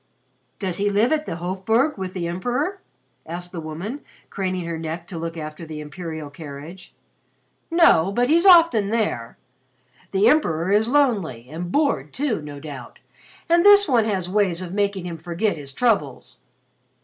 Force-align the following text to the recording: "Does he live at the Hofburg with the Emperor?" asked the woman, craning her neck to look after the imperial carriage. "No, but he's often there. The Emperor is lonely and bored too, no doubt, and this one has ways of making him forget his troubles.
"Does 0.57 0.77
he 0.77 0.89
live 0.89 1.11
at 1.11 1.27
the 1.27 1.35
Hofburg 1.35 1.95
with 1.95 2.15
the 2.15 2.27
Emperor?" 2.27 2.81
asked 3.27 3.51
the 3.51 3.61
woman, 3.61 4.01
craning 4.31 4.65
her 4.65 4.79
neck 4.79 5.05
to 5.09 5.17
look 5.19 5.37
after 5.37 5.63
the 5.63 5.79
imperial 5.79 6.31
carriage. 6.31 6.91
"No, 7.69 8.11
but 8.11 8.27
he's 8.27 8.47
often 8.47 8.89
there. 8.89 9.37
The 10.09 10.27
Emperor 10.27 10.71
is 10.71 10.87
lonely 10.89 11.47
and 11.51 11.71
bored 11.71 12.13
too, 12.13 12.41
no 12.41 12.59
doubt, 12.59 12.97
and 13.47 13.63
this 13.63 13.87
one 13.87 14.05
has 14.05 14.27
ways 14.27 14.59
of 14.59 14.73
making 14.73 15.05
him 15.05 15.19
forget 15.19 15.55
his 15.55 15.71
troubles. 15.71 16.37